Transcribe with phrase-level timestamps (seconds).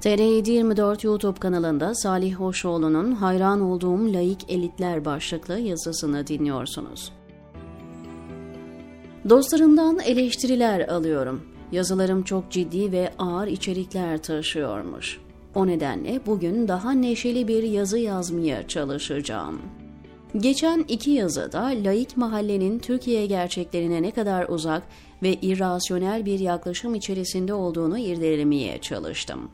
[0.00, 7.12] TR724 YouTube kanalında Salih Hoşoğlu'nun hayran olduğum laik elitler başlıklı yazısını dinliyorsunuz.
[9.28, 11.42] Dostlarımdan eleştiriler alıyorum.
[11.72, 15.20] Yazılarım çok ciddi ve ağır içerikler taşıyormuş.
[15.54, 19.62] O nedenle bugün daha neşeli bir yazı yazmaya çalışacağım.
[20.36, 24.82] Geçen iki yazıda laik mahallenin Türkiye gerçeklerine ne kadar uzak
[25.22, 29.50] ve irrasyonel bir yaklaşım içerisinde olduğunu irdelemeye çalıştım.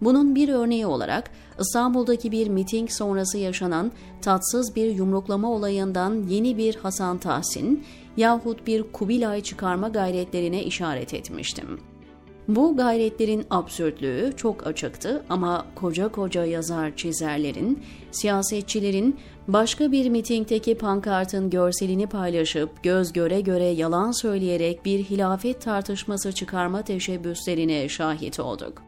[0.00, 1.30] Bunun bir örneği olarak
[1.60, 7.84] İstanbul'daki bir miting sonrası yaşanan tatsız bir yumruklama olayından yeni bir Hasan Tahsin
[8.16, 11.80] yahut bir Kubilay çıkarma gayretlerine işaret etmiştim.
[12.48, 19.16] Bu gayretlerin absürtlüğü çok açıktı ama koca koca yazar çizerlerin, siyasetçilerin
[19.48, 26.82] başka bir mitingdeki pankartın görselini paylaşıp göz göre göre yalan söyleyerek bir hilafet tartışması çıkarma
[26.82, 28.87] teşebbüslerine şahit olduk.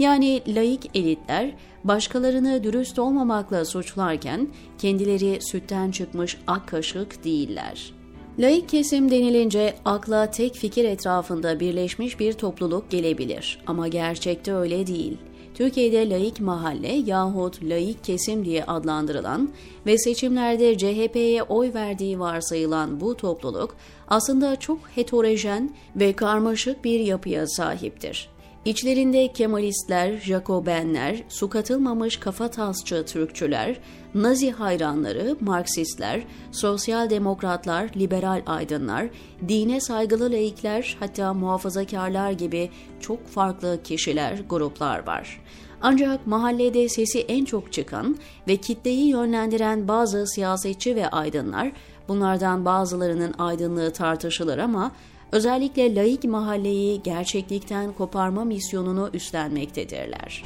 [0.00, 1.52] Yani laik elitler
[1.84, 4.48] başkalarını dürüst olmamakla suçlarken
[4.78, 7.92] kendileri sütten çıkmış ak kaşık değiller.
[8.38, 15.16] Laik kesim denilince akla tek fikir etrafında birleşmiş bir topluluk gelebilir ama gerçekte öyle değil.
[15.54, 19.50] Türkiye'de laik mahalle yahut laik kesim diye adlandırılan
[19.86, 23.76] ve seçimlerde CHP'ye oy verdiği varsayılan bu topluluk
[24.08, 28.29] aslında çok heterojen ve karmaşık bir yapıya sahiptir.
[28.64, 33.80] İçlerinde Kemalistler, Jacobenler, su katılmamış kafatasçı Türkçüler,
[34.14, 36.22] Nazi hayranları, Marksistler,
[36.52, 39.06] sosyal demokratlar, liberal aydınlar,
[39.48, 45.40] dine saygılı laikler hatta muhafazakarlar gibi çok farklı kişiler, gruplar var.
[45.82, 51.72] Ancak mahallede sesi en çok çıkan ve kitleyi yönlendiren bazı siyasetçi ve aydınlar,
[52.08, 54.92] bunlardan bazılarının aydınlığı tartışılır ama
[55.32, 60.44] özellikle laik mahalleyi gerçeklikten koparma misyonunu üstlenmektedirler.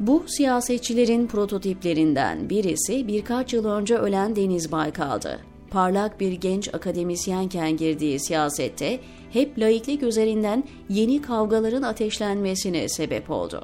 [0.00, 5.40] Bu siyasetçilerin prototiplerinden birisi birkaç yıl önce ölen Deniz Baykal'dı.
[5.70, 9.00] Parlak bir genç akademisyenken girdiği siyasette
[9.32, 13.62] hep laiklik üzerinden yeni kavgaların ateşlenmesine sebep oldu.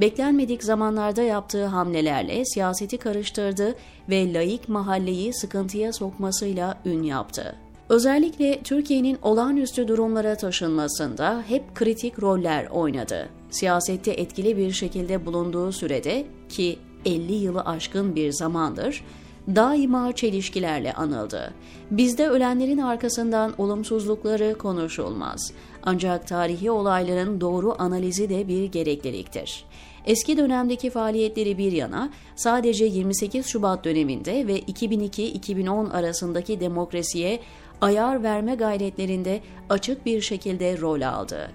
[0.00, 3.74] Beklenmedik zamanlarda yaptığı hamlelerle siyaseti karıştırdı
[4.08, 7.65] ve laik mahalleyi sıkıntıya sokmasıyla ün yaptı.
[7.88, 13.28] Özellikle Türkiye'nin olağanüstü durumlara taşınmasında hep kritik roller oynadı.
[13.50, 19.02] Siyasette etkili bir şekilde bulunduğu sürede ki 50 yılı aşkın bir zamandır
[19.54, 21.54] daima çelişkilerle anıldı.
[21.90, 25.52] Bizde ölenlerin arkasından olumsuzlukları konuşulmaz.
[25.82, 29.64] Ancak tarihi olayların doğru analizi de bir gerekliliktir.
[30.06, 37.40] Eski dönemdeki faaliyetleri bir yana sadece 28 Şubat döneminde ve 2002-2010 arasındaki demokrasiye
[37.80, 41.50] ayar verme gayretlerinde açık bir şekilde rol aldı.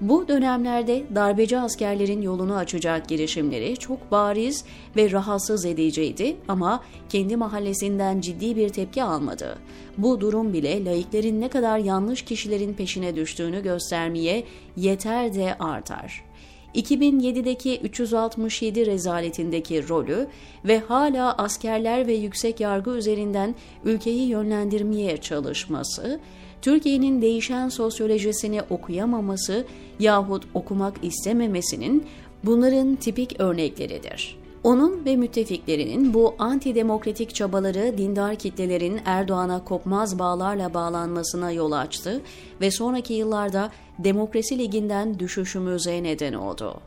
[0.00, 4.64] Bu dönemlerde darbeci askerlerin yolunu açacak girişimleri çok bariz
[4.96, 9.58] ve rahatsız ediciydi ama kendi mahallesinden ciddi bir tepki almadı.
[9.98, 14.44] Bu durum bile laiklerin ne kadar yanlış kişilerin peşine düştüğünü göstermeye
[14.76, 16.29] yeter de artar.
[16.74, 20.28] 2007'deki 367 rezaletindeki rolü
[20.64, 23.54] ve hala askerler ve yüksek yargı üzerinden
[23.84, 26.20] ülkeyi yönlendirmeye çalışması,
[26.62, 29.66] Türkiye'nin değişen sosyolojisini okuyamaması
[30.00, 32.06] yahut okumak istememesinin
[32.44, 34.39] bunların tipik örnekleridir.
[34.64, 42.20] Onun ve müttefiklerinin bu antidemokratik çabaları dindar kitlelerin Erdoğan'a kopmaz bağlarla bağlanmasına yol açtı
[42.60, 46.80] ve sonraki yıllarda Demokrasi Ligi'nden düşüşümüze neden oldu.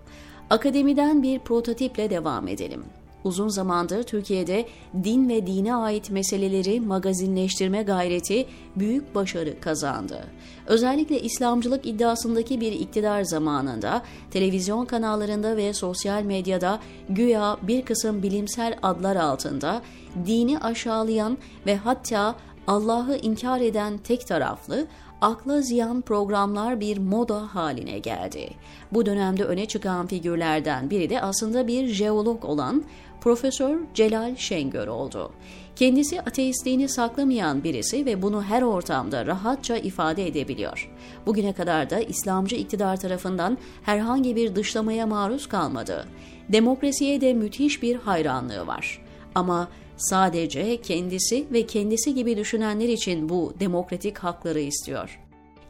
[0.49, 2.83] Akademiden bir prototiple devam edelim
[3.23, 4.65] uzun zamandır Türkiye'de
[5.03, 8.45] din ve dine ait meseleleri magazinleştirme gayreti
[8.75, 10.23] büyük başarı kazandı.
[10.67, 14.01] Özellikle İslamcılık iddiasındaki bir iktidar zamanında
[14.31, 16.79] televizyon kanallarında ve sosyal medyada
[17.09, 19.81] güya bir kısım bilimsel adlar altında
[20.25, 22.35] dini aşağılayan ve hatta
[22.67, 24.87] Allah'ı inkar eden tek taraflı,
[25.21, 28.49] akla ziyan programlar bir moda haline geldi.
[28.91, 32.83] Bu dönemde öne çıkan figürlerden biri de aslında bir jeolog olan
[33.21, 35.31] Profesör Celal Şengör oldu.
[35.75, 40.91] Kendisi ateistliğini saklamayan birisi ve bunu her ortamda rahatça ifade edebiliyor.
[41.25, 46.07] Bugüne kadar da İslamcı iktidar tarafından herhangi bir dışlamaya maruz kalmadı.
[46.49, 49.01] Demokrasiye de müthiş bir hayranlığı var.
[49.35, 49.67] Ama
[50.09, 55.19] sadece kendisi ve kendisi gibi düşünenler için bu demokratik hakları istiyor.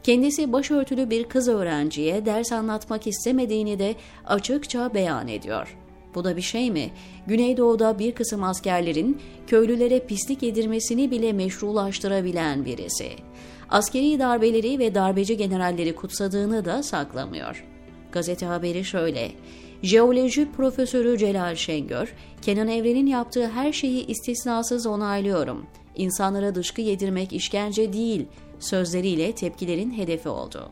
[0.02, 3.94] Kendisi başörtülü bir kız öğrenciye ders anlatmak istemediğini de
[4.26, 5.76] açıkça beyan ediyor.
[6.14, 6.90] Bu da bir şey mi?
[7.26, 13.08] Güneydoğu'da bir kısım askerlerin köylülere pislik yedirmesini bile meşrulaştırabilen birisi.
[13.70, 17.64] Askeri darbeleri ve darbeci generalleri kutsadığını da saklamıyor.
[18.12, 19.30] Gazete haberi şöyle.
[19.84, 25.66] Jeoloji profesörü Celal Şengör, Kenan Evren'in yaptığı her şeyi istisnasız onaylıyorum.
[25.96, 28.26] İnsanlara dışkı yedirmek işkence değil
[28.58, 30.68] sözleriyle tepkilerin hedefi oldu.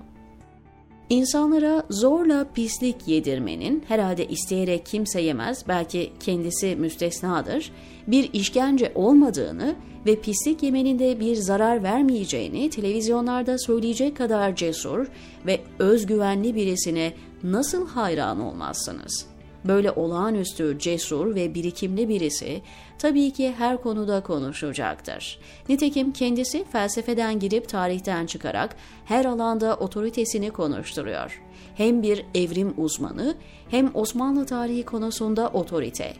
[1.11, 7.73] İnsanlara zorla pislik yedirmenin herhalde isteyerek kimse yemez, belki kendisi müstesnadır,
[8.07, 9.77] bir işkence olmadığını
[10.07, 15.07] ve pislik yemenin de bir zarar vermeyeceğini televizyonlarda söyleyecek kadar cesur
[15.47, 17.13] ve özgüvenli birisine
[17.43, 19.33] nasıl hayran olmazsınız?''
[19.65, 22.63] Böyle olağanüstü, cesur ve birikimli birisi
[22.99, 25.39] tabii ki her konuda konuşacaktır.
[25.69, 31.43] Nitekim kendisi felsefeden girip tarihten çıkarak her alanda otoritesini konuşturuyor.
[31.75, 33.35] Hem bir evrim uzmanı
[33.69, 36.13] hem Osmanlı tarihi konusunda otorite.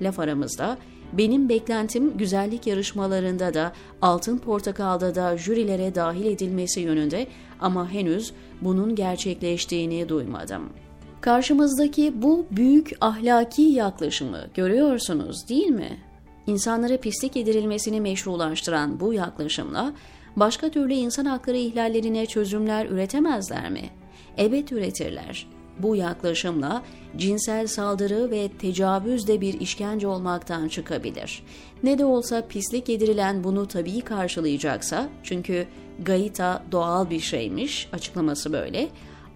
[0.00, 0.78] Laf aramızda
[1.12, 3.72] benim beklentim güzellik yarışmalarında da
[4.02, 7.26] Altın Portakal'da da jürilere dahil edilmesi yönünde
[7.60, 10.88] ama henüz bunun gerçekleştiğini duymadım.''
[11.20, 15.98] Karşımızdaki bu büyük ahlaki yaklaşımı görüyorsunuz değil mi?
[16.46, 19.92] İnsanlara pislik yedirilmesini meşrulaştıran bu yaklaşımla
[20.36, 23.90] başka türlü insan hakları ihlallerine çözümler üretemezler mi?
[24.36, 25.46] Evet üretirler.
[25.78, 26.82] Bu yaklaşımla
[27.16, 31.42] cinsel saldırı ve tecavüz de bir işkence olmaktan çıkabilir.
[31.82, 35.66] Ne de olsa pislik yedirilen bunu tabii karşılayacaksa, çünkü
[36.02, 38.88] gayita doğal bir şeymiş, açıklaması böyle,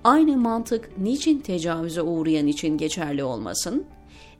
[0.04, 3.84] Aynı mantık niçin tecavüze uğrayan için geçerli olmasın?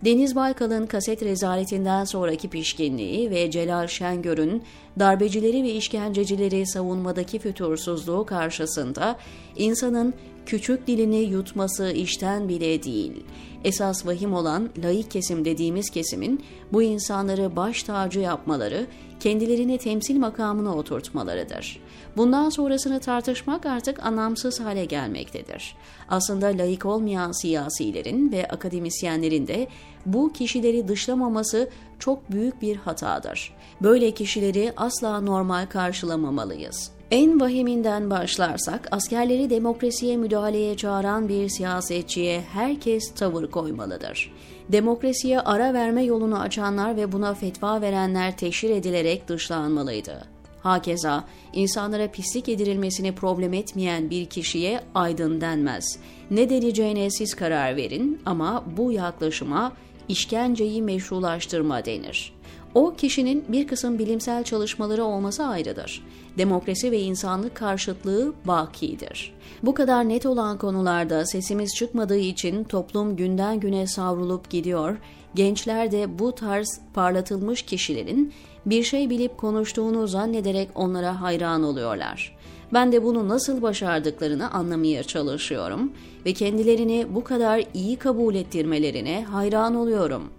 [0.04, 4.62] Deniz Baykal'ın kaset rezaletinden sonraki pişkinliği ve Celal Şengör'ün
[4.98, 9.16] darbecileri ve işkencecileri savunmadaki fütursuzluğu karşısında
[9.56, 10.14] insanın
[10.46, 13.24] küçük dilini yutması işten bile değil.
[13.64, 18.86] Esas vahim olan laik kesim dediğimiz kesimin bu insanları baş tacı yapmaları,
[19.20, 21.80] kendilerini temsil makamına oturtmalarıdır.
[22.16, 25.76] Bundan sonrasını tartışmak artık anlamsız hale gelmektedir.
[26.08, 29.68] Aslında laik olmayan siyasilerin ve akademisyenlerin de
[30.06, 31.68] bu kişileri dışlamaması
[31.98, 33.54] çok büyük bir hatadır.
[33.82, 36.90] Böyle kişileri asla normal karşılamamalıyız.
[37.10, 44.32] En vahiminden başlarsak askerleri demokrasiye müdahaleye çağıran bir siyasetçiye herkes tavır koymalıdır.
[44.68, 50.24] Demokrasiye ara verme yolunu açanlar ve buna fetva verenler teşhir edilerek dışlanmalıydı.
[50.62, 55.98] Hakeza insanlara pislik yedirilmesini problem etmeyen bir kişiye aydın denmez.
[56.30, 59.72] Ne deneceğine siz karar verin ama bu yaklaşıma
[60.08, 62.32] işkenceyi meşrulaştırma denir.
[62.74, 66.04] O kişinin bir kısım bilimsel çalışmaları olması ayrıdır.
[66.38, 69.34] Demokrasi ve insanlık karşıtlığı bakidir.
[69.62, 74.96] Bu kadar net olan konularda sesimiz çıkmadığı için toplum günden güne savrulup gidiyor,
[75.34, 78.32] gençler de bu tarz parlatılmış kişilerin
[78.66, 82.36] bir şey bilip konuştuğunu zannederek onlara hayran oluyorlar.
[82.72, 85.92] Ben de bunu nasıl başardıklarını anlamaya çalışıyorum
[86.26, 90.30] ve kendilerini bu kadar iyi kabul ettirmelerine hayran oluyorum,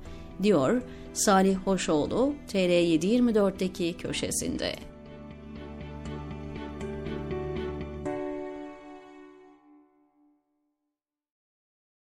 [0.44, 0.82] diyor
[1.14, 4.93] Salih Hoşoğlu TR724'deki köşesinde.